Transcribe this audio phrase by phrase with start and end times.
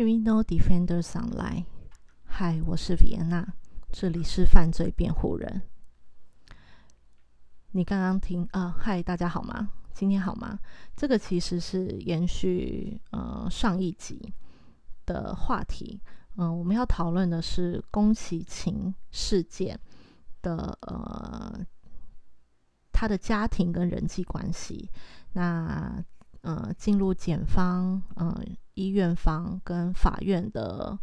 [0.00, 1.66] Criminal Defenders Online，
[2.24, 3.46] 嗨，我是维安娜，
[3.92, 5.60] 这里是犯罪辩护人。
[7.72, 9.68] 你刚刚听啊，嗨，大家好吗？
[9.92, 10.58] 今天好吗？
[10.96, 14.32] 这个其实是延续呃上一集
[15.04, 16.00] 的话题，
[16.36, 19.78] 嗯，我们要讨论的是宫崎勤事件
[20.40, 21.60] 的呃
[22.90, 24.90] 他的家庭跟人际关系，
[25.34, 26.02] 那
[26.42, 28.56] 呃进入检方嗯。
[28.74, 30.98] 医院方跟法院的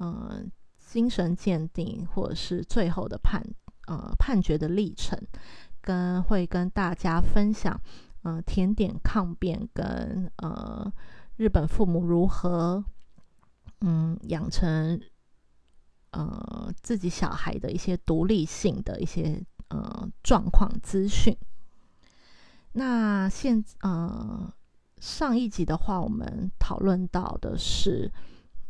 [0.00, 3.40] 嗯精神鉴定，或者是最后的判
[3.86, 5.16] 呃判决的历程，
[5.80, 7.80] 跟会跟大家分享
[8.22, 10.92] 嗯甜点抗辩跟呃
[11.36, 12.84] 日本父母如何
[13.82, 15.00] 嗯养成
[16.10, 21.36] 呃自己小孩的一些独立性的一些呃状况资讯。
[22.72, 24.52] 那现呃。
[25.02, 28.08] 上一集的话，我们讨论到的是，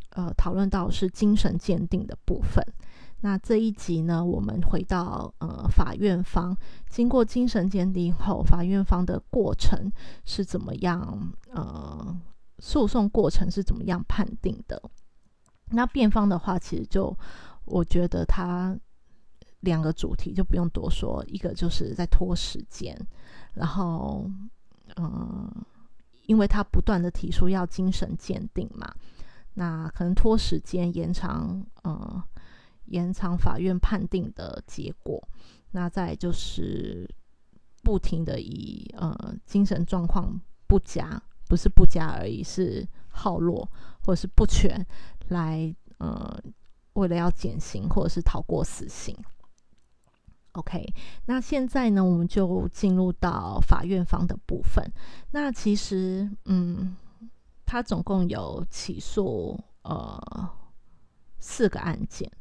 [0.09, 2.65] 呃，讨论到是精神鉴定的部分。
[3.21, 6.57] 那这一集呢，我们回到呃法院方，
[6.89, 9.91] 经过精神鉴定后，法院方的过程
[10.25, 11.31] 是怎么样？
[11.51, 12.19] 呃，
[12.57, 14.81] 诉讼过程是怎么样判定的？
[15.69, 17.15] 那辩方的话，其实就
[17.65, 18.75] 我觉得他
[19.59, 22.99] 两个主题就不用多说，一个就是在拖时间，
[23.53, 24.27] 然后，
[24.95, 25.47] 嗯。
[26.25, 28.93] 因为他不断的提出要精神鉴定嘛，
[29.53, 32.23] 那可能拖时间延长，呃，
[32.85, 35.21] 延长法院判定的结果。
[35.71, 37.09] 那再就是
[37.81, 43.69] 不停的以呃精神状况不佳，不是不佳而已，是耗弱
[44.03, 44.85] 或者是不全
[45.29, 46.39] 来呃，
[46.93, 49.17] 为了要减刑或者是逃过死刑。
[50.53, 50.85] OK，
[51.25, 54.83] 那现在呢，我们就进入到法院方的部分。
[55.31, 56.95] 那其实，嗯，
[57.65, 60.49] 他总共有起诉呃
[61.39, 62.31] 四个案件。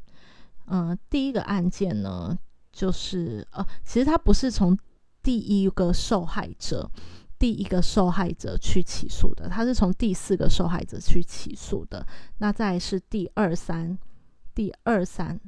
[0.66, 2.38] 嗯，第一个案件呢，
[2.70, 4.78] 就是呃，其实他不是从
[5.22, 6.91] 第一个受害者
[7.38, 12.06] 第一个受害者去起诉的，他是从第四个受害者去起诉的。
[12.38, 13.98] 那再是第二三
[14.54, 15.41] 第二三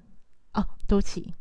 [0.54, 1.34] 哦，对不起。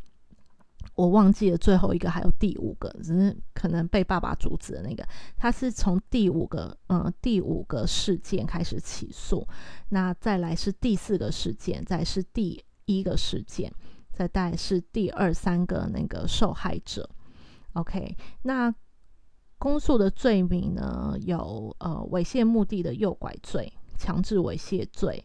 [1.04, 5.06] 我忘记了最后一个，还有第五个，只是可能被爸爸阻止的那个。
[5.36, 9.46] 他是从第五个，嗯，第五个事件开始起诉，
[9.90, 13.70] 那再来是第四个事件，再是第一个事件，
[14.14, 17.10] 再带是第二三个那个受害者。
[17.74, 18.74] OK，那
[19.58, 25.22] 公诉的罪名呢，有呃猥亵目的的诱拐罪、强制猥亵罪、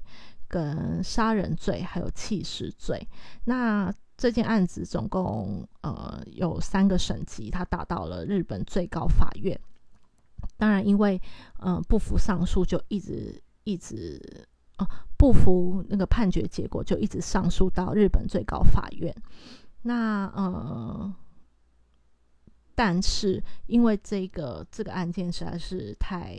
[0.49, 3.07] 跟杀人罪，还有弃尸罪。
[3.45, 9.59] 那这件案子总共呃有三个省级，他打到了日本最高法院。
[10.57, 11.23] 当然，因为
[11.61, 14.21] 呃不服上诉，就一直一直
[14.75, 14.85] 啊
[15.17, 19.15] 不服那个判决结果，就一直上诉到日本最高法院。
[19.83, 21.15] 那呃，
[22.75, 26.37] 但是因为这个这个案件实在是太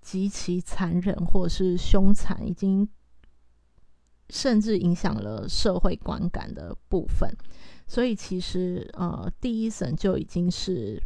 [0.00, 2.88] 极其残忍，或者是凶残，已经。
[4.30, 7.28] 甚至影响了社会观感的部分，
[7.86, 11.02] 所以其实呃，第一审就已经是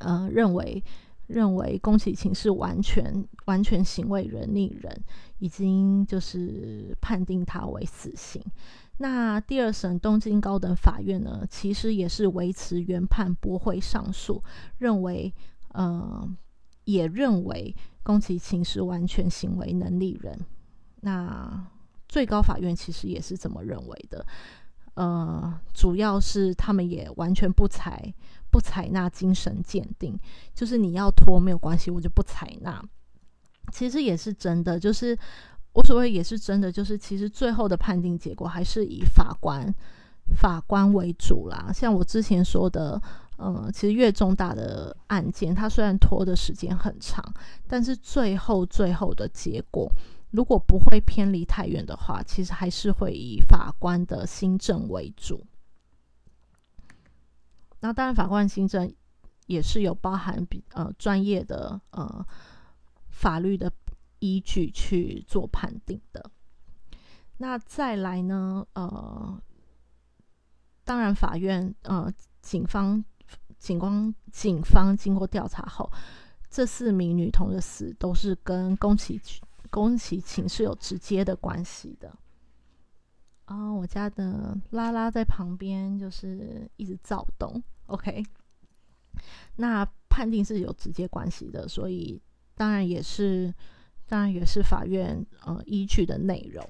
[0.00, 0.82] 呃认为
[1.28, 5.04] 认为宫崎勤是完全完全行为人逆人，
[5.38, 8.42] 已经就是判定他为死刑。
[8.98, 14.42] 那第二审东京高等法院呢，其实也是维持原判，驳回上诉，
[14.78, 15.32] 认为
[15.72, 16.28] 呃
[16.84, 20.38] 也认为宫崎勤是完全行为能力人。
[21.00, 21.66] 那
[22.08, 24.24] 最高法院其实也是这么认为的，
[24.94, 28.12] 呃，主要是他们也完全不采
[28.50, 30.18] 不采纳精神鉴定，
[30.54, 32.82] 就是你要拖没有关系，我就不采纳。
[33.72, 35.18] 其实也是真的，就是
[35.72, 39.74] 我所谓也是真的，就是其实最后的判定结果还是以法官
[40.36, 41.70] 法官为主啦。
[41.74, 43.02] 像我之前说的，
[43.36, 47.22] 呃，其实越重大的案件，它虽然拖的时间很长，
[47.66, 49.90] 但是最后最后的结果。
[50.36, 55.42] 如果不会偏离太远的话，其实还是会以法官的新政为主。
[57.80, 58.94] 那当然，法官新政
[59.46, 62.26] 也是有包含比呃专业的呃
[63.08, 63.72] 法律的
[64.18, 66.30] 依据去做判定的。
[67.38, 68.66] 那再来呢？
[68.74, 69.40] 呃，
[70.84, 72.12] 当然，法院呃
[72.42, 73.02] 警方
[73.58, 75.90] 警官警方经过调查后，
[76.50, 79.18] 这四名女童的死都是跟宫崎
[79.76, 82.10] 宫崎勤是有直接的关系的
[83.44, 83.70] 啊！
[83.70, 87.62] 我家的拉拉在旁边，就是一直躁动。
[87.84, 88.24] OK，
[89.56, 92.18] 那判定是有直接关系的，所以
[92.54, 93.52] 当然也是
[94.06, 96.66] 当然也是法院呃依据的内容。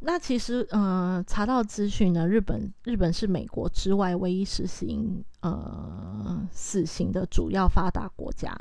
[0.00, 8.54] 那其实，呃，查到资讯呢，日本日本是美国之外唯一实行呃死刑的主要发达国家。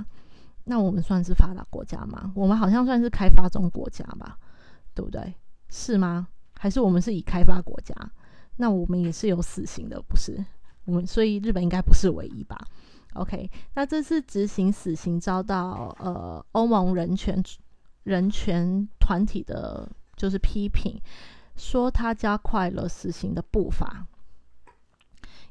[0.66, 2.32] 那我们算是发达国家吗？
[2.36, 4.38] 我们好像算是开发中国家吧，
[4.94, 5.34] 对不对？
[5.70, 6.28] 是吗？
[6.54, 7.96] 还是我们是以开发国家？
[8.56, 10.44] 那我们也是有死刑的，不是？
[10.86, 12.58] 我们所以日本应该不是唯一吧
[13.14, 17.42] ？OK，那这次执行死刑遭到呃欧盟人权
[18.04, 21.02] 人权团体的，就是批评。
[21.56, 24.06] 说他加快了死刑的步伐，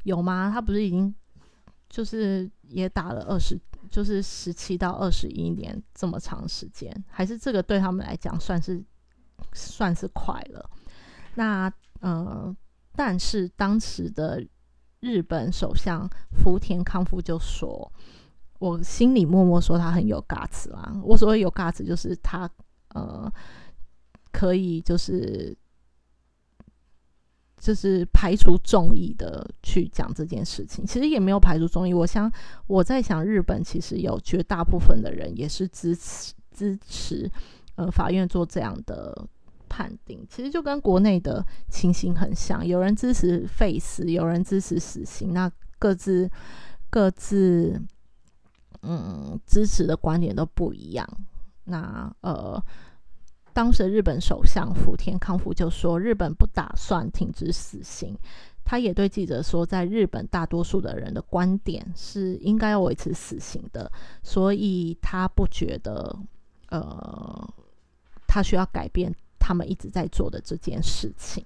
[0.02, 0.50] 有吗？
[0.52, 1.14] 他不是已经
[1.88, 3.56] 就是也打了二十，
[3.90, 8.82] 就是十七到二十一年这么长时间，还是这个对他们来讲算是
[9.52, 10.70] 算是快了？
[11.34, 12.54] 那呃，
[12.94, 14.44] 但是当时的
[15.00, 17.92] 日本首相福田康夫就说，
[18.58, 21.00] 我心里默默说他很有 guts 啦。
[21.04, 22.48] 我所谓有 guts 就是他
[22.88, 23.32] 呃
[24.30, 25.56] 可以就是。
[27.62, 31.94] 就是排除众议的去讲这件事情，其实也没有排除众议。
[31.94, 32.28] 我想
[32.66, 37.30] 我在想，日本其实有绝大部分的人也是支持支持，
[37.76, 39.16] 呃，法院做这样的
[39.68, 40.26] 判定。
[40.28, 45.48] 其实就跟国内的情形很像，有人支持废死，有人支持死刑，那
[45.78, 46.28] 各自
[46.90, 47.80] 各自
[48.82, 51.08] 嗯支持的观点都不一样。
[51.66, 52.60] 那呃。
[53.52, 58.16] 当时日本首相福田康夫就说，日本不打算停止死刑。
[58.64, 63.90] 他也对记者说，在日本大多数的人的观点是应该要维持死刑的，
[64.22, 66.16] 所以他不觉得，
[66.70, 67.54] 呃，
[68.26, 71.44] 他需要改变他们一直在做的这件事情。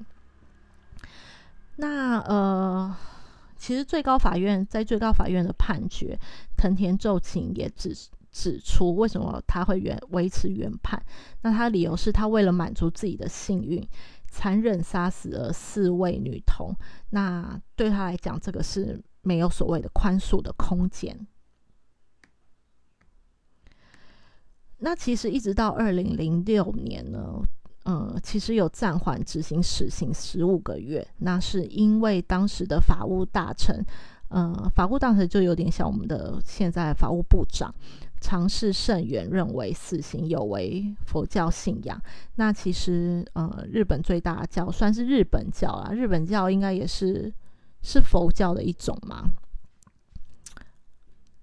[1.76, 2.94] 那呃，
[3.56, 6.18] 其实最高法院在最高法院的判决，
[6.56, 8.10] 藤田奏琴也只是。
[8.36, 11.02] 指出为什么他会原维持原判？
[11.40, 13.82] 那他理由是他为了满足自己的幸运，
[14.28, 16.70] 残忍杀死了四位女童。
[17.10, 21.26] 那对他来讲，这个是没有所谓的宽恕的空间。
[24.80, 27.40] 那其实一直到二零零六年呢，
[27.84, 31.08] 呃，其实有暂缓执行死刑十五个月。
[31.16, 33.82] 那是因为当时的法务大臣，
[34.28, 37.74] 呃，法务大臣就有点像我们的现在法务部长。
[38.20, 42.00] 尝试甚远，认为死刑有违佛教信仰。
[42.34, 47.32] 那其实，呃，日本最大的教算是日本教啊，日本教应该也是
[47.82, 49.30] 是佛教的一种嘛，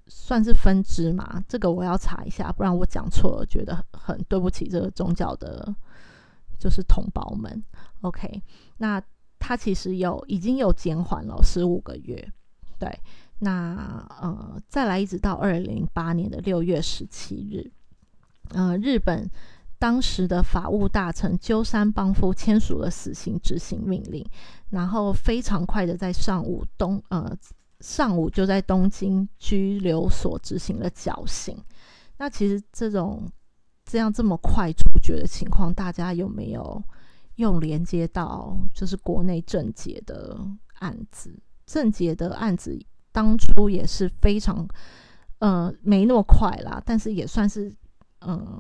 [0.08, 1.44] 算是分支嘛。
[1.48, 5.74] 这个我要查一下，不然我讲错了，觉得很对不起这个宗教的，
[6.60, 7.64] 就是同胞们。
[8.02, 8.42] OK，
[8.78, 9.02] 那
[9.40, 12.32] 他其实有已经有减缓了十五个月，
[12.78, 13.00] 对。
[13.44, 17.72] 那呃，再来一直到二零零八年的六月十七日，
[18.50, 19.30] 呃，日本
[19.78, 24.26] 当时的法务大臣鸠山邦夫签署了死刑执行命令，
[24.70, 27.38] 然后非常快的在上午东呃
[27.82, 31.58] 上午就在东京拘留所执行了绞刑。
[32.18, 33.30] 那其实这种
[33.84, 36.82] 这样这么快处决的情况，大家有没有
[37.36, 40.40] 用连接到就是国内政界的
[40.80, 41.38] 案子？
[41.66, 42.80] 政界的案子？
[43.14, 44.68] 当初也是非常，
[45.40, 47.74] 呃，没那么快啦，但是也算是，
[48.20, 48.60] 嗯，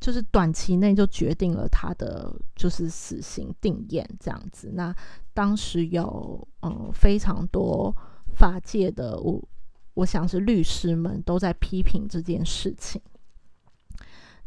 [0.00, 4.72] 就是短期内就决定了他的就是死刑定验这样子。
[4.74, 4.94] 那
[5.32, 7.94] 当时有呃非常多
[8.34, 9.40] 法界的我，
[9.94, 13.00] 我想是律师们都在批评这件事情。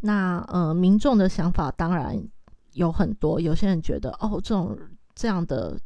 [0.01, 2.22] 那呃，民众的想法当然
[2.74, 4.77] 有很多，有些人觉得哦，这种
[5.15, 5.79] 这样的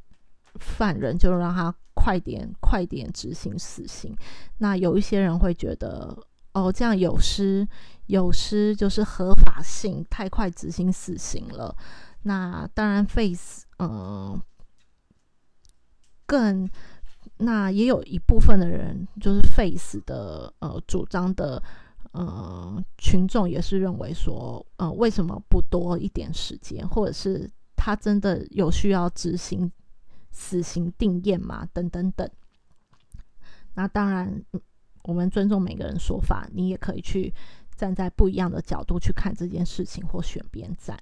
[0.59, 1.73] 犯人就让他。
[2.01, 4.15] 快点，快点执行死刑。
[4.59, 6.17] 那有一些人会觉得，
[6.53, 7.67] 哦，这样有失
[8.05, 11.75] 有失，就是合法性，太快执行死刑了。
[12.23, 14.41] 那当然，face，嗯，
[16.25, 16.69] 更
[17.39, 21.61] 那也有一部分的人，就是 face 的呃主张的
[22.13, 29.69] 呃群众也是认为说，呃，为什么不多一点时间，或者是他真的有需要执行？
[30.31, 32.29] 死刑定验嘛，等等等。
[33.73, 34.43] 那当然，
[35.03, 37.33] 我们尊重每个人说法，你也可以去
[37.75, 40.99] 站在不一样的角度去看这件事情，或选边站。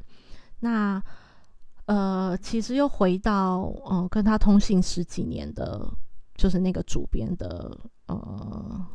[0.60, 1.02] 那
[1.86, 5.90] 呃，其实又回到呃，跟他通信十几年的，
[6.36, 8.86] 就是那个主编的呃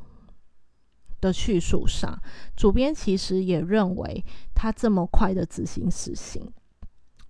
[1.21, 2.17] 的叙述上，
[2.57, 4.25] 主编其实也认为
[4.55, 6.53] 他这么快的执行死刑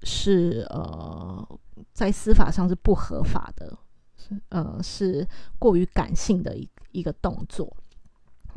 [0.03, 1.59] 是呃。
[1.93, 3.77] 在司法上是不合法的，
[4.17, 5.27] 是呃是
[5.59, 7.77] 过于感性的一一个动作。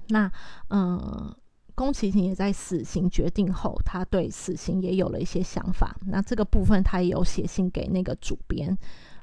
[0.07, 0.31] 那
[0.69, 1.35] 呃
[1.73, 5.95] 宫崎勤也在死刑决定后，他对死刑也有了一些想法。
[6.05, 8.77] 那这个部分他也有写信给那个主编，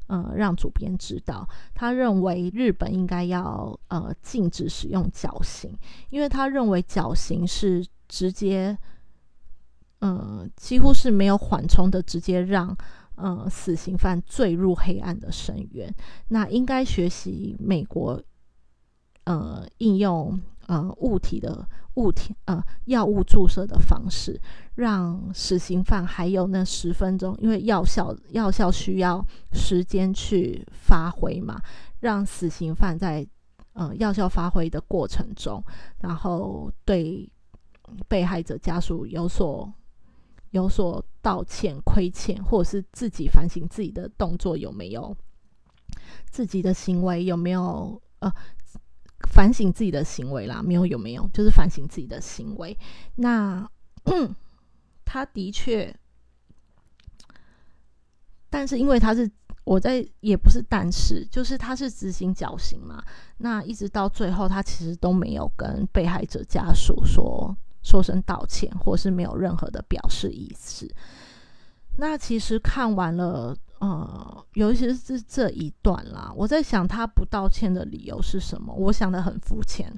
[0.08, 5.74] 呃，让主编知道，他认为日本应该要呃禁止使用绞刑，
[6.10, 8.76] 因为他认为绞刑是直接，
[10.02, 12.76] 呃，几乎是没有缓冲的，直接让
[13.14, 15.94] 呃死刑犯坠入黑暗的深渊。
[16.28, 18.20] 那应该学习美国，
[19.24, 20.40] 呃，应用。
[20.68, 24.40] 呃，物体的物体，呃，药物注射的方式，
[24.76, 31.60] 让死刑犯还有那十分钟，因为药效药效需要时间去发挥嘛，
[31.98, 33.26] 让死刑犯在
[33.72, 35.62] 呃药效发挥的过程中，
[35.98, 37.28] 然后对
[38.06, 39.70] 被害者家属有所
[40.52, 45.14] 有所道歉、亏欠，或者是自己反省自己的动作有没有，
[46.30, 48.32] 自己的行为有没有呃。
[49.30, 52.76] 反省自己的行为啦，没有有没有，就是反省自己的行为。
[53.14, 53.66] 那
[55.06, 55.94] 他的确，
[58.50, 59.30] 但是因为他是
[59.62, 63.02] 我在，也不是，但是就是他是执行绞刑嘛。
[63.38, 70.88] 那一直到最后，他其实都没有跟被害者家属说说声道歉，或是没有任何的表示意思。
[71.96, 73.56] 那其实看完了。
[73.82, 78.72] 呃，尤其是这一段啦，我在想他不道歉的理由是什么？
[78.72, 79.92] 我想的很肤浅。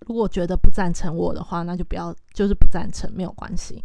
[0.00, 3.82] 如果觉得不赞成我的话，那就不要，就是不赞成，没有关系。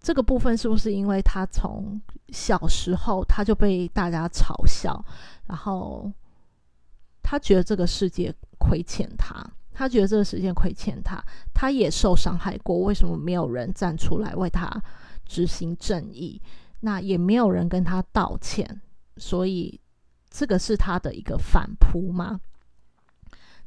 [0.00, 5.04] 这个部分是不是因为他从小时候他就被大家嘲笑，
[5.46, 6.10] 然后
[7.22, 11.22] 他觉得这个世界亏欠他，他觉得这个时间亏欠他，
[11.54, 14.70] 他也受伤害过，为什么没有人站出来为他
[15.24, 16.40] 执行正义？
[16.80, 18.80] 那也没有人跟他道歉，
[19.16, 19.80] 所以
[20.28, 22.40] 这个是他的一个反扑吗？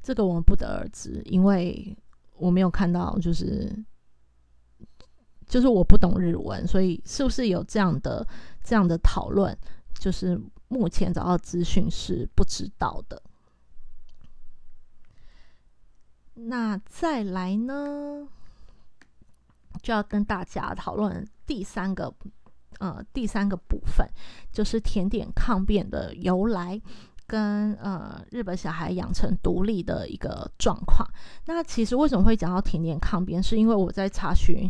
[0.02, 1.98] 这个我们不得而知，因为
[2.38, 3.74] 我没有看到，就是
[5.48, 8.28] 就是我不懂日文，所以是不是有这样的
[8.64, 9.58] 这样的讨论？
[9.98, 13.22] 就是目前找到资讯是不知道的。
[16.36, 18.28] 那再来呢，
[19.82, 22.14] 就要跟大家讨论第三个。
[22.80, 24.06] 呃，第三个部分
[24.52, 26.80] 就是甜点抗辩的由来，
[27.26, 31.08] 跟呃日本小孩养成独立的一个状况。
[31.46, 34.70] 那其实为什么会讲到甜点抗辩，是因为我在查询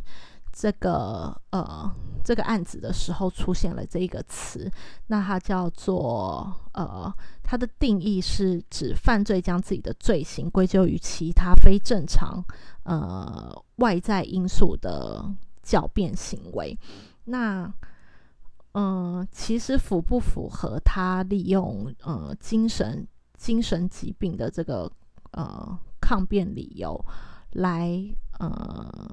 [0.57, 1.91] 这个呃
[2.23, 4.71] 这个案子的时候出现了这一个词，
[5.07, 12.41] 那它叫做呃它的定义是指犯罪将自己的罪行归咎于其他非正常
[12.83, 15.29] 呃外在因素的
[15.61, 16.77] 狡辩行为，
[17.25, 17.71] 那。
[18.77, 23.07] 嗯，其实符不符合他利用呃精神
[23.37, 24.91] 精神疾病的这个
[25.31, 26.99] 呃抗辩理由
[27.53, 27.89] 来
[28.37, 29.09] 呃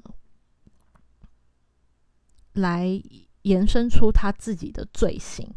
[2.53, 3.01] 来
[3.43, 5.47] 延伸出他自己的罪行，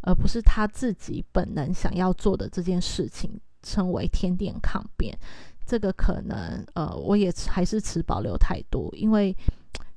[0.00, 5.16] 而不是他自己本能想要做的这件事情，称为天电抗辩，
[5.66, 9.36] 这个可能呃我也还是持保留态度，因为。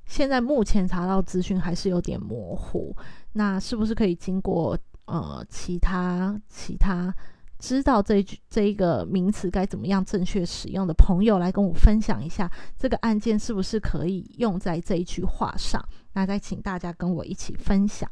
[0.09, 2.95] 现在目前查到资讯还是有点模糊，
[3.33, 7.13] 那是不是可以经过呃其他其他
[7.59, 15.85] 知道这句这一个名词该怎么样正确使用的朋友来跟我分享一下，这个案件是不是可以用在这一句话上？
[16.17, 18.09] 那再请大家跟我一起分享。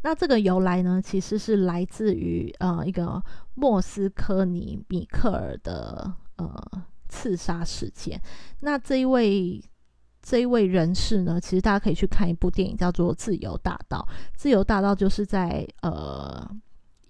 [0.00, 8.18] 那这个由来呢，其实是来自于呃一个莫斯科尼米克尔的呃刺杀事件。
[8.60, 9.62] 那这一位。
[10.24, 14.06] 这一位人士呢，其实大家可以去看一部电影，叫做《自由大道》。
[14.36, 16.48] 自由大道就是在呃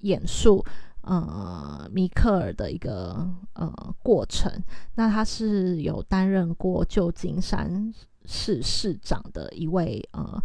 [0.01, 0.65] 演述
[1.03, 4.51] 呃米克尔的一个呃过程。
[4.95, 7.93] 那他是有担任过旧金山
[8.27, 10.43] 市市长的一位呃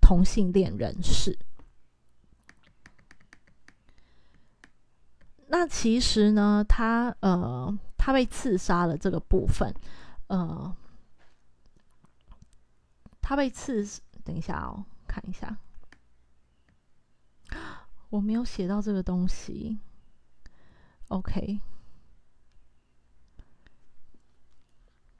[0.00, 1.38] 同性恋人士。
[5.48, 9.74] 那其实呢，他呃他被刺杀了这个部分，
[10.28, 10.76] 呃。
[13.20, 13.86] 他被刺，
[14.24, 15.58] 等一下哦，看一下，
[18.08, 19.78] 我没有写到这个东西。
[21.08, 21.60] OK，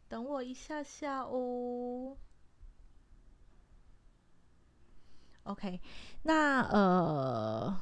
[0.09, 2.17] 等我一下下哦。
[5.45, 5.81] OK，
[6.23, 7.77] 那呃，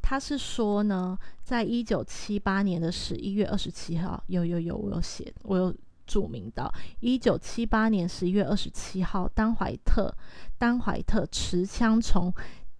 [0.00, 5.74] 他是说呢，在一九七八年的十一月二十七号，有有有，我有写，我有。
[6.04, 10.12] 注明到一九七八年十一月二十七号，丹怀特
[10.58, 12.30] 丹怀特持枪从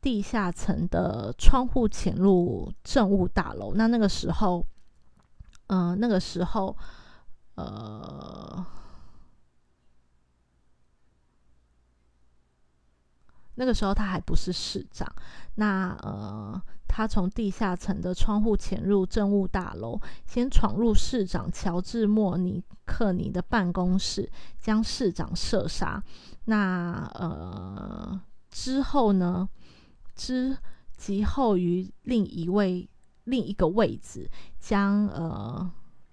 [0.02, 3.74] 地下层的窗户潜入政务大楼。
[3.74, 4.66] 那那个时候，
[5.68, 6.76] 嗯，那个时候，
[7.64, 8.66] 呃
[13.54, 15.06] 那个时候他还不是市长
[15.56, 26.02] 那呃他从地下层的窗户潜入政务大楼先闯入市长乔治莫尼克尼的办公室将市长射杀。
[26.46, 29.48] 那呃之后呢？
[30.14, 30.58] 之
[30.98, 32.88] 及后于另一位
[33.24, 35.72] 另一个位置将呃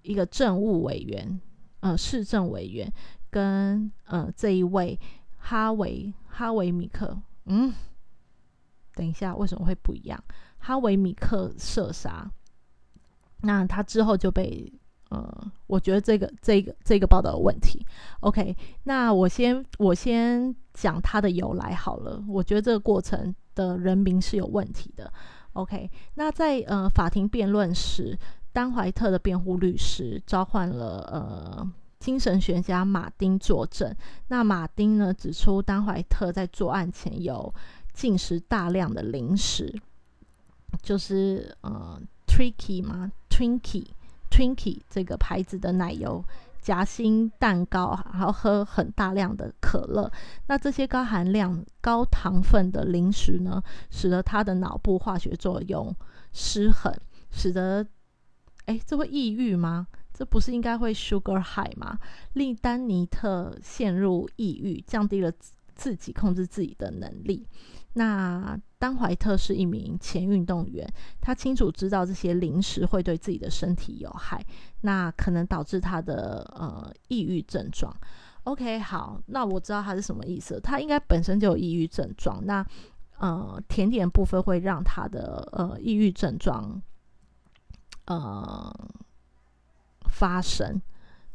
[0.10, 1.40] 一个政务委员，
[1.82, 2.92] 呃市政委员
[3.30, 5.00] 跟呃这一位
[5.38, 7.72] 哈维哈维米克，嗯。
[8.96, 10.22] 等一下，为什么会不一样？
[10.58, 12.30] 哈维米克射杀，
[13.42, 14.74] 那他之后就被
[15.10, 17.86] 呃，我觉得这个这个这个报道有问题。
[18.20, 22.22] OK，那我先我先讲他的由来好了。
[22.28, 25.14] 我觉得这个过程的人名是有问题的。
[25.54, 28.18] OK，那在呃法庭辩论时，
[28.52, 33.96] 丹怀特的辩护律师召唤了呃精神学家马丁作证。
[34.28, 37.54] 那马丁呢指出，丹怀特在作案前有。
[37.92, 39.78] 进食大量的零食，
[40.82, 46.24] 就是呃，Tricky 吗？Twinkie，Twinkie 这个牌子的奶油
[46.62, 50.10] 夹心蛋糕，然后喝很大量的可乐。
[50.48, 55.94] 那这些高含量、高糖分的零食呢，使得他的脑部化学作用
[56.32, 56.94] 失衡，
[57.32, 57.86] 使得
[58.70, 59.88] 哎，这会抑郁吗？
[60.14, 61.98] 这不是应该会 sugar high 吗？
[62.34, 65.34] 令丹尼特陷入抑郁，降低了
[65.74, 67.48] 自己控制自己的能力。
[67.94, 70.88] 那丹怀特是一名前运动员，
[71.20, 74.46] 他清楚知道这些零食会对自己的身体有害，
[74.82, 77.92] 那可能导致他的呃抑郁症状。
[78.44, 82.46] OK，好，那我知道他是什么意思，他应该本身就有抑郁症状。
[82.46, 82.64] 那
[83.18, 86.82] 呃，甜点部分会让他的呃抑郁症状
[88.10, 88.72] 呃
[90.10, 90.82] 发生。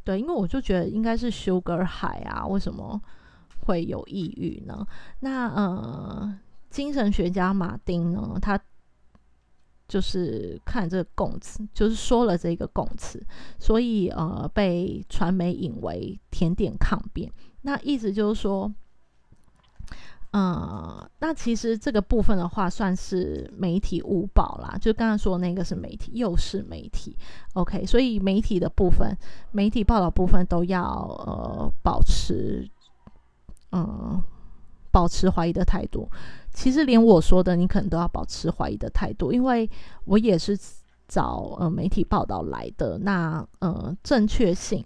[0.04, 3.00] 对，因为我就觉得应该是 sugar 海啊，为什么
[3.64, 4.86] 会有抑郁呢？
[5.20, 6.38] 那呃。
[6.70, 8.60] 精神学家马丁呢，他
[9.86, 13.24] 就是看这个供词，就是说了这个供词，
[13.60, 17.30] 所以呃被传媒引为甜点抗辩。
[17.62, 18.74] 那意思就是说，
[20.34, 24.76] 呃，那其实这个部分的话，算是媒体误报啦。
[24.80, 27.16] 就刚刚说那个是媒体，又是媒体。
[27.52, 29.16] OK，所以媒体的部分，
[29.52, 32.68] 媒体报道部分都要呃保持，
[33.70, 34.22] 嗯。
[34.94, 36.08] 保持怀疑的态度，
[36.52, 39.68] 其实连我说的，你可能都要保持怀疑的态度，因为
[40.04, 40.56] 我也是
[41.08, 44.84] 找呃媒体报道来的，那呃正确性，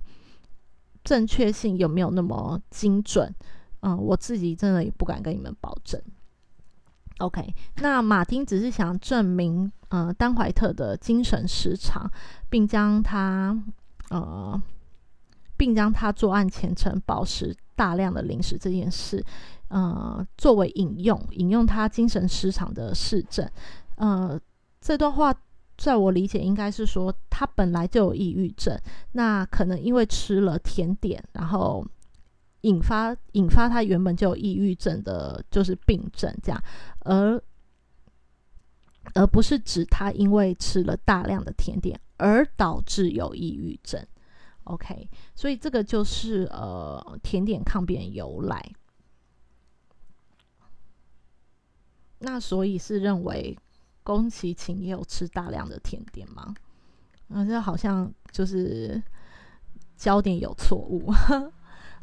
[1.04, 3.30] 正确性有没有那么精准？
[3.80, 6.00] 嗯，我自己真的也不敢跟你们保证。
[7.18, 12.08] OK，那马丁只是想证明呃丹怀特的精神失常，
[12.48, 13.60] 并将他
[14.10, 14.60] 呃，
[15.56, 19.24] 并将他作案前程保持大量的零食这件事。
[19.68, 23.46] 呃，作为引用，引用他精神失常的事证。
[23.96, 24.40] 呃，
[24.80, 25.34] 这段话
[25.76, 28.78] 在我理解应该是说，他本来就有抑郁症，
[29.12, 31.84] 那可能因为吃了甜点，然后
[32.62, 36.62] 引发引发他原本就有抑郁症的，就是病症这样，
[37.00, 37.42] 而
[39.14, 44.04] 而不是指他因为吃了大量的甜点而导致有抑郁症。
[44.64, 48.62] OK，所以这个就是呃甜点抗辩由来。
[52.18, 53.56] 那所以是认为
[54.02, 56.54] 宫崎勤也有吃大量的甜点吗？
[57.28, 59.02] 啊，这好像就是
[59.96, 61.10] 焦点有错误。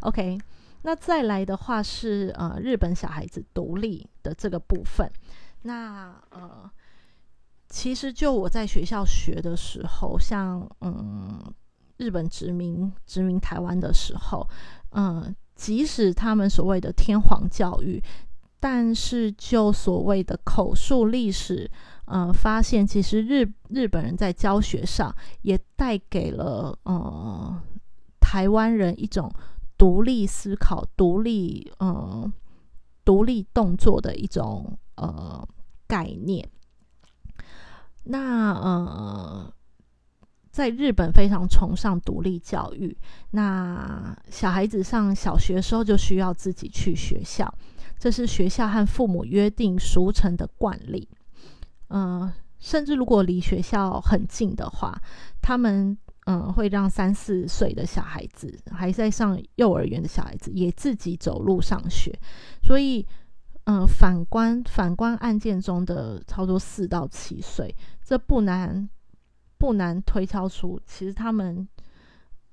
[0.01, 0.38] OK，
[0.81, 5.10] 那再来的话是呃日本小孩子独立的这个部分。
[5.63, 6.69] 那呃，
[7.69, 11.41] 其实就我在学校学的时候，像嗯
[11.97, 14.47] 日本殖民殖民台湾的时候，
[14.91, 18.03] 嗯，即使他们所谓的天皇教育。
[18.58, 21.69] 但是，就所谓的口述历史，
[22.05, 27.62] 呃，发现其实日日本人在教学上也带给了呃
[28.19, 29.31] 台湾人一种
[29.77, 32.31] 独立思考、独立呃
[33.03, 35.47] 独立动作的一种呃
[35.88, 36.49] 概念。
[38.05, 39.53] 那呃，
[40.51, 42.95] 在日本非常崇尚独立教育，
[43.31, 47.53] 那小孩子上小学时候就需要自己去学校。
[47.97, 51.09] 这是学校和父母约定俗成的惯例，
[51.89, 55.01] 嗯，甚至如果离学校很近的话，
[55.41, 62.13] 他们嗯会让三四岁的小孩子还在上幼儿园的小孩子也自己走路上学。
[62.61, 63.05] 所以，
[63.63, 68.88] 嗯，反观反观案件中的差不多四到七岁，这不难
[69.57, 71.67] 不难推敲出，其实他们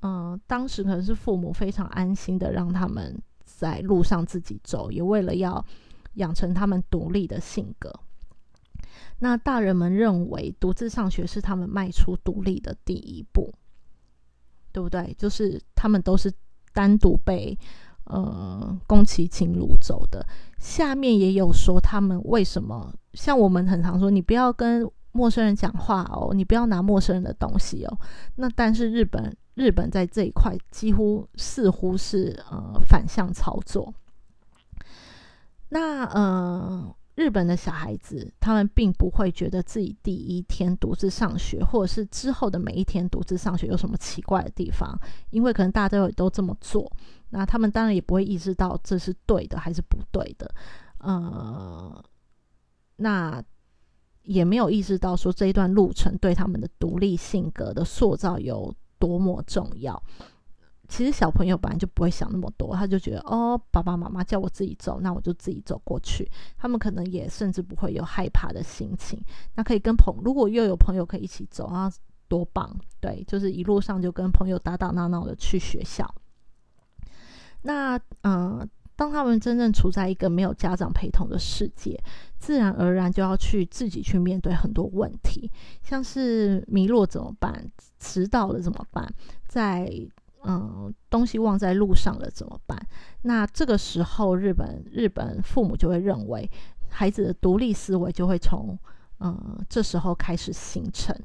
[0.00, 3.20] 嗯当时可能是父母非常安心的让他们。
[3.44, 5.64] 在路上自己走，也为了要
[6.14, 7.92] 养成他们独立的性格。
[9.18, 13.52] 那大人们认为独自上学是他们迈出独立的第一步，
[14.72, 15.14] 对不对？
[15.18, 16.32] 就是他们都是
[16.72, 17.56] 单独被
[18.04, 20.26] 呃宫崎勤掳走的。
[20.58, 27.98] 下面也有说他们为什么像我们很常说，你不要跟陌生人讲话哦，你不要拿陌生人的东西哦。
[28.36, 33.92] 那但是日本日本在这一块几乎似乎是呃反向操作。
[35.68, 36.94] 那呃。
[37.14, 44.98] 日本的小孩子，他们并不会觉得自己第一天独自上学，或者是之后的每一天独自上学有什么奇怪的地方，
[45.30, 46.90] 因为可能大家都都这么做，
[47.28, 50.54] 那他们当然也不会意识到这是对的还是不对的，
[50.98, 52.02] 呃，
[52.96, 53.44] 那
[54.22, 60.02] 也没有意识到说这一段路程对他们的独立性格的塑造有多么重要。
[60.92, 66.30] 其实小朋友本来就不会想那么多，他就觉得哦，爸爸妈妈叫我自己走，那我就自己走过去。
[66.58, 69.18] 他们可能也甚至不会有害怕的心情。
[69.54, 71.90] 那可以跟朋，如果又有朋友可以一起走啊，
[72.28, 72.70] 多棒！
[73.00, 76.14] 对，就是一路上就跟朋友打打闹闹的去学校。
[77.62, 81.98] 那嗯，当他们真正处在一个没有家长陪同的世界，
[82.38, 85.50] 自然而然就要去自己去面对很多问题，
[85.82, 87.72] 像是迷路怎么办？
[87.98, 89.10] 迟到了怎么办？
[89.48, 89.90] 在
[90.44, 92.76] 嗯，东西忘在路上了怎么办？
[93.22, 96.50] 那这个时候，日本日本父母就会认为，
[96.88, 98.78] 孩子的独立思维就会从
[99.20, 101.16] 嗯这时候开始形成。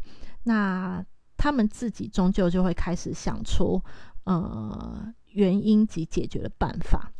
[0.43, 1.03] 那
[1.35, 3.81] 他们自己终究就会开始想出
[4.25, 7.11] 呃原因及解决的办法。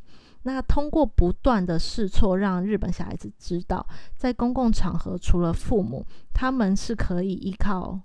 [0.44, 8.00] 那通过不断的试错，让日本小孩子知道，在公共场合除了父母，他们是可以依靠。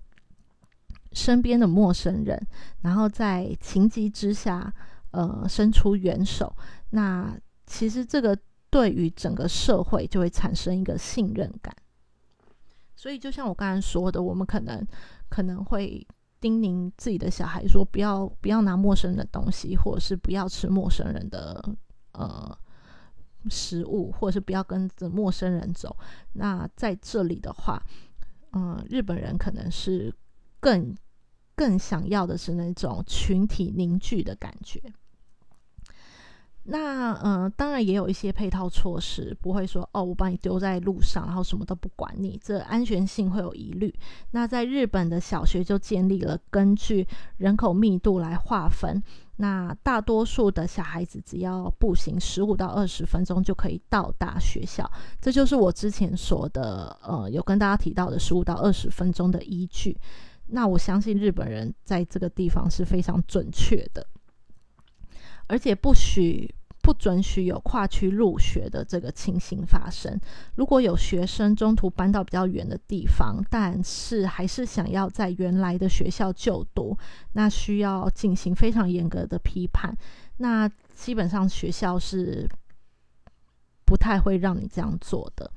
[1.14, 2.40] 身边的陌生人，
[2.80, 4.72] 然后在情急之下，
[5.10, 6.54] 呃，伸出援手。
[6.90, 8.36] 那其实这个
[8.70, 11.74] 对于整个社会就会产生一个信任感。
[12.96, 14.86] 所以，就像我刚才说的，我们可能
[15.28, 16.06] 可能会
[16.40, 21.62] 叮咛自己的小孩说，不要不要拿陌生的东西，或者是不要吃陌生人的
[22.12, 22.56] 呃
[23.50, 25.96] 食物，或者是不要跟着陌生人走。
[26.32, 27.82] 那在这里的话，
[28.52, 30.14] 嗯，日本人可能是。
[30.62, 30.96] 更
[31.56, 34.80] 更想要的是那种群体凝聚的感觉。
[36.64, 43.92] 那嗯，当然也有一些配套措施，不会说哦，我把你丢在路上，然后什么都不管你，这安全性会有疑虑。
[44.30, 47.04] 那在日本的小学就建立了根据
[47.38, 49.02] 人口密度来划分，
[49.38, 54.88] 那大多数的小孩子只要步行十五到二十分钟就可以到达学校，
[55.20, 59.98] 这就是我之前说的，呃，有跟大家提到的十五到二十分钟的依据。
[60.52, 64.06] 那我相信日本人在这个地方是非常准确的，
[65.46, 70.20] 而且不许不准许有跨区入学的这个情形发生。
[70.56, 76.96] 如果有学生中途搬到比较远的地方，但是还是想要在原来的学校就读，
[77.32, 79.96] 那需要进行非常严格的批判。
[80.36, 82.48] 那基本上学校是
[83.84, 85.50] 不太会让你这样做的。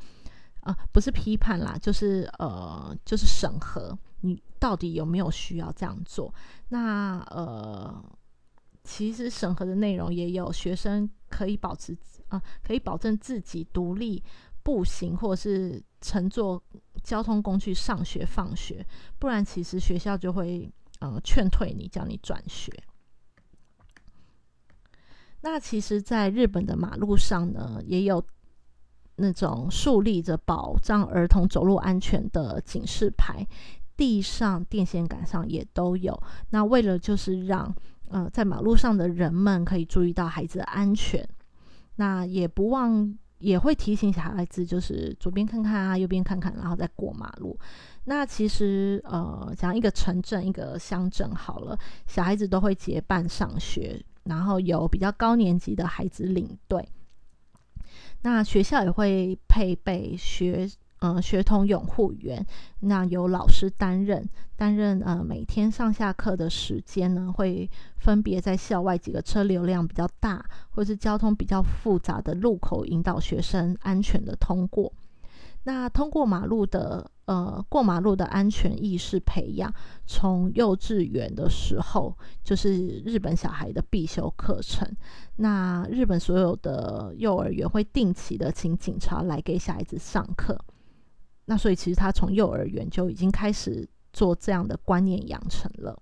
[0.62, 3.96] 啊，不是批判啦，就是呃，就是审核
[4.60, 6.34] 到底有没有需要这样做。
[6.70, 8.04] 那呃，
[8.84, 14.24] 其实审核的内容也有学生可以保持啊，可以保证自己独立
[14.64, 16.62] 步行或是乘坐
[17.04, 18.86] 交通工具上学放学，
[19.20, 22.72] 不然其实学校就会呃劝退你，叫你转学。
[25.42, 28.24] 那其实，在日本的马路上呢，也有。
[29.18, 33.48] 那种竖立着保障儿童走路安全的警示牌，
[33.98, 36.22] 地上、电线杆上也都有。
[36.50, 37.74] 那为了就是让
[38.10, 41.28] 呃在马路上的人们可以注意到孩子的安全，
[41.96, 47.58] 那也不忘也会提醒小孩子，就是左边看看啊，右边看看，然后再过马路。
[48.06, 51.78] 那其实呃讲一个城镇、一个乡镇好了，
[52.08, 56.88] 小孩子都会结伴上学，然后有比较高年级的孩子领队。
[58.22, 60.68] 那学校也会配备学
[61.06, 62.44] 呃学童拥护员，
[62.80, 74.92] 那由老师担任担任呃每天上下课的时间呢，会分别在校外几个车流量比较大或是交通比较复杂的路口引导学生安全的通过。
[75.68, 79.74] 那通过马路的呃过马路的安全意识培养，
[80.06, 84.88] 从幼稚园的时候就是日本小孩的必修课程。
[85.38, 90.56] 那日本所有的幼儿园会定期的请警察来给小孩子上课。
[91.46, 96.02] 那所以其实他从幼儿园就已经开始做这样的观念养成了。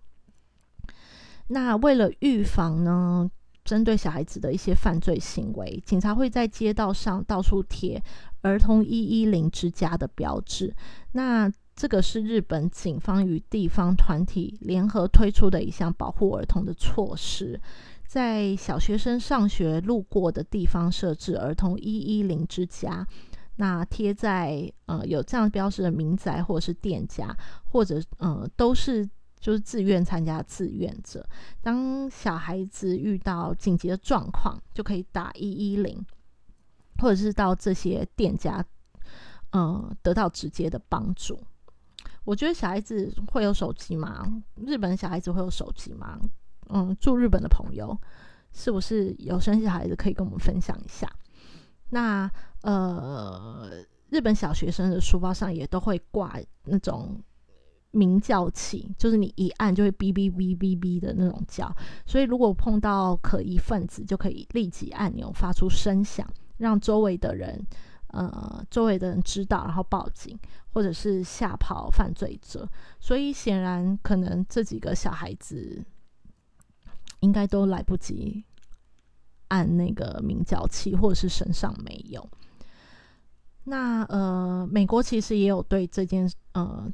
[1.48, 3.30] 那为了预防呢，
[3.66, 8.02] 针对小孩子的一些犯罪行为，警察会在街道上到处贴
[8.42, 10.74] 儿童一一零之家的标志。
[11.12, 17.60] 那这个是日本警方与地方团体联合推出的一项保护儿童的措施，
[18.08, 23.06] 在小学生上学路过的地方设置儿童一一零之家。
[23.56, 29.10] 那贴在呃有这样标识的民宅或者是店家，或者呃都是。
[29.44, 31.28] 就是自愿参加志愿者，
[31.62, 36.02] 当小孩子遇到紧急的状况，就可以打一一零，
[37.02, 38.66] 或者是到这些店家，
[39.52, 41.38] 嗯，得到直接的帮助。
[42.24, 44.26] 我觉得小孩子会有手机吗？
[44.56, 46.18] 日本小孩子会有手机吗？
[46.70, 48.00] 嗯，住日本的朋友
[48.54, 51.06] 是不是有生小孩子可以跟我们分享一下？
[51.94, 52.30] 那
[52.64, 53.70] 呃，
[54.10, 57.22] 日本小学生的书包上也都会挂那种。
[57.96, 61.72] 鸣叫器就是你一按就会哔哔哔哔哔的那种叫，
[62.08, 66.28] 所以如果碰到可疑分子，就可以立即按钮发出声响，
[66.58, 67.64] 让周围的人，
[68.08, 70.36] 呃，周围的人知道，然后报警
[70.74, 72.68] 或者是吓跑犯罪者。
[73.00, 75.86] 所以显然，可能这几个小孩子
[77.20, 78.44] 应该都来不及
[79.54, 82.28] 按那个鸣叫器，或者是身上没有。
[83.64, 86.92] 那呃，美国其实也有对这件呃。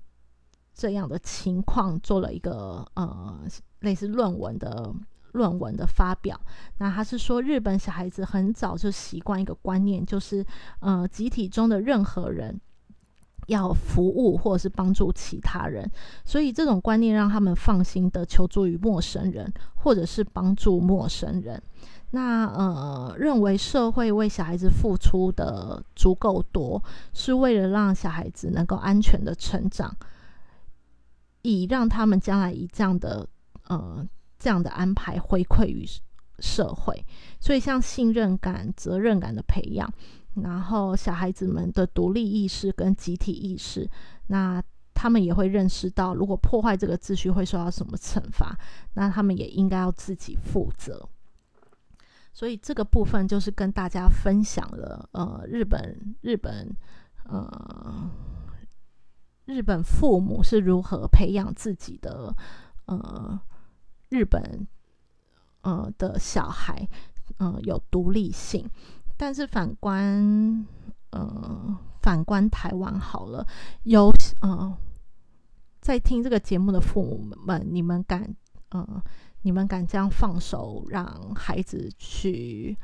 [0.72, 3.38] 这样的情况做了一个呃
[3.82, 4.96] 类似论文的
[5.34, 6.40] 论文的发表。
[6.78, 10.46] 那他是说，日本小孩子很早就习惯一个观念，就是
[10.80, 12.58] 呃集体中的任何人
[13.48, 15.92] 要服务或者是帮助其他人，
[16.24, 21.62] 所以这种观念让他们放心的求助于陌生人，或者是帮助陌生人。
[22.12, 29.96] 那呃认为社会为小孩子付出的足够多，是为了让小孩子能够安全的成长。
[31.42, 33.26] 以让他们将来以这样的
[33.70, 34.06] 呃
[34.38, 35.86] 这样的安排回馈于
[36.40, 37.06] 社会，
[37.40, 39.90] 所以像信任感、责任感的培养，
[40.36, 43.90] 然后小孩子们的独立意识跟集体意识，
[44.28, 44.62] 那
[44.94, 48.54] 他们也会认识到，如果破坏这个秩序会受到什么惩罚，
[48.96, 51.08] 那他们也应该要自己负责。
[52.40, 56.74] 所以这个部分就是跟大家分享了，呃，日本日本
[57.26, 58.10] 呃。
[59.46, 62.32] 日本父母是如何培养自己的
[62.86, 63.42] 呃
[64.10, 64.68] 日本
[65.62, 66.88] 呃的小孩
[67.40, 68.70] 呃有独立性，
[69.18, 70.64] 但是反观
[71.10, 73.44] 呃反观台湾好了，
[73.86, 74.78] 有呃
[75.82, 78.36] 在听这个节目的父母们，你们敢
[78.70, 79.04] 呃
[79.42, 82.78] 你们敢这样放手让孩子去？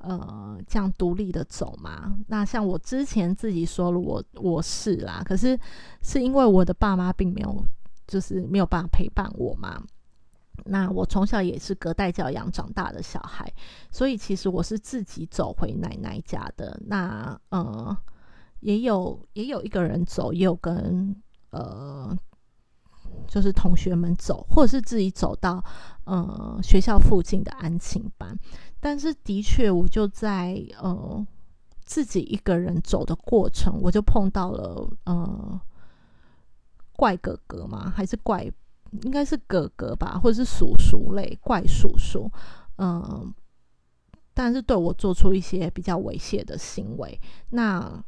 [0.00, 2.16] 呃，这样独立的走吗？
[2.28, 5.58] 那像我之前自己说了，我我是啦，可是
[6.02, 7.64] 是因为我的爸妈并没有，
[8.06, 9.82] 就是没有办法陪伴我嘛。
[10.66, 13.52] 那我从小也是隔代教养长大的小孩，
[13.90, 16.80] 所以其实我是自己走回奶奶家的。
[16.86, 17.98] 那呃，
[18.60, 21.12] 也有也有一个人走，也有跟
[21.50, 22.16] 呃。
[23.26, 25.64] 就是同学们走，或者是自己走到
[26.08, 28.34] 呃学校附近的安亲班，
[28.80, 31.26] 但是的确，我就在呃
[31.84, 35.60] 自己一个人走的过程，我就碰到了呃
[36.96, 38.50] 怪哥哥嘛，还是怪
[39.02, 42.30] 应该是哥哥吧，或者是叔叔类怪叔叔，
[42.78, 43.32] 嗯，
[44.32, 48.02] 但是对我做出一些比较猥亵的行为，那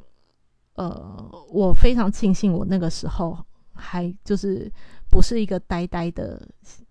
[0.74, 3.38] 呃，我非常庆幸我那个时候
[3.74, 4.72] 还就是。
[5.10, 6.40] 不是一个呆呆的，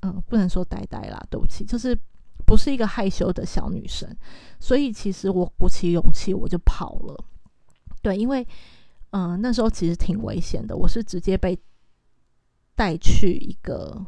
[0.02, 1.98] 嗯，不能说呆呆啦，对不起，就是
[2.46, 4.14] 不是一个害羞的小女生，
[4.60, 7.24] 所以其实我鼓起勇气我就跑了，
[8.02, 8.46] 对，因为
[9.12, 11.58] 嗯那时候其实挺危险的，我是直接被
[12.76, 14.06] 带去一个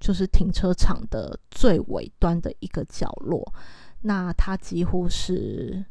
[0.00, 3.52] 就是停车场的最尾端的一个角落，
[4.02, 5.84] 那他几乎是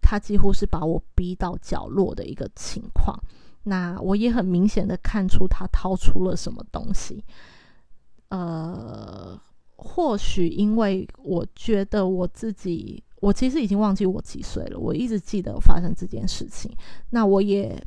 [0.00, 3.18] 他几乎是把我逼到角落的一个情况。
[3.68, 7.22] 那我也很明显的看出他掏出了什么东西，
[8.30, 9.38] 呃，
[9.76, 16.74] 或许因为我觉得我自己，我其实已经忘记我几岁了，我一直记得发生这件事情。
[17.10, 17.80] 那我也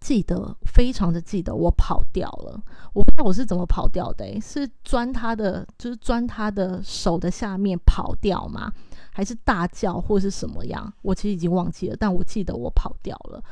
[0.00, 2.60] 记得，非常的记得，我跑掉了。
[2.92, 8.72] 我不知道我是怎么跑掉的，是钻他的，就是钻他的手的下面跑掉吗？
[9.12, 10.92] 还是大叫或是什么样？
[11.02, 13.42] 我其实已经忘记了，但我记得我跑掉了。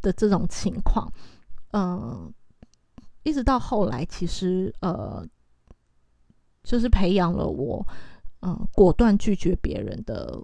[0.00, 1.10] 的这种情况，
[1.72, 2.32] 嗯，
[3.22, 5.26] 一直到后来，其实呃，
[6.62, 7.86] 就是培养了我，
[8.42, 10.42] 嗯，果断拒绝别人的，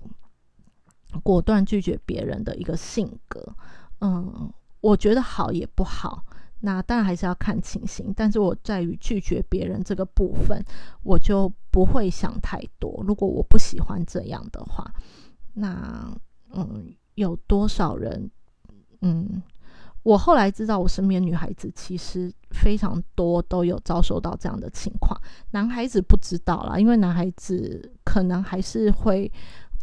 [1.23, 3.55] 果断拒绝别人的一个性格，
[4.01, 6.25] 嗯，我觉得好也不好，
[6.61, 10.63] 那当然还是要看情形，但是我在于拒绝别人这个部分，
[11.03, 13.03] 我就不会想太多。
[13.07, 14.93] 如果我不喜欢这样的话，
[15.55, 16.15] 那
[16.51, 18.31] 嗯，有多少人？
[19.07, 19.43] 嗯，
[20.03, 25.17] 我后来知道，我身边女孩子其实非常多都有遭受到这样的情况。
[25.51, 29.31] 男孩子不知道啦，因为男孩子可能还是会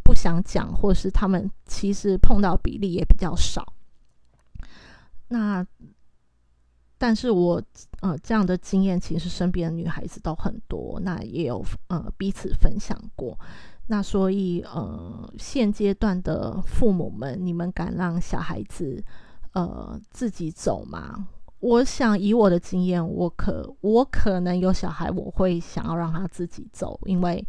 [0.04, 3.74] 不想讲，或是他们其实碰到比例也比较少。
[5.30, 5.66] 那。
[6.96, 7.62] 但是我
[8.00, 13.38] 呃这样的经验，其实身边的女孩子都很多，那也有呃彼此分享过。
[13.88, 19.04] 那所以呃现阶段的父母们，你们敢让小孩子
[19.54, 21.28] 呃自己走吗？
[21.60, 27.46] 我想以我的经验，我可我可能有小孩，我会想要让他自己走，因为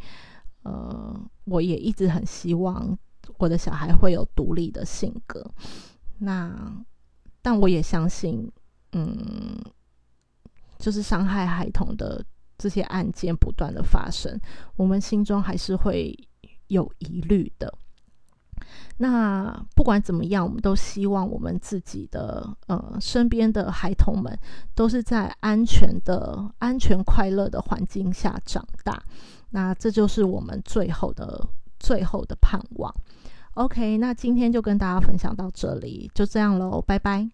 [0.62, 2.97] 呃我也一直很希望
[3.38, 5.44] 我的小孩会有独立的性格。
[6.18, 6.85] 那
[7.42, 8.51] 但我也相信。
[8.97, 9.59] 嗯，
[10.79, 12.25] 就是伤害孩童的
[12.56, 14.40] 这些案件不断的发生，
[14.76, 16.16] 我们心中还是会
[16.68, 17.72] 有疑虑的。
[18.98, 24.38] 那不管怎么样，我们都希望我们自己的呃身边的孩童们
[24.74, 29.02] 都是在安全的、安全快乐的环境下长大。
[29.50, 31.44] 那这就是我们最后的、
[31.78, 32.94] 最后的盼望。
[33.54, 37.28] OK，那今天就跟大家分享到这里，就这样喽，拜拜。